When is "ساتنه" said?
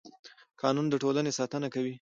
1.39-1.67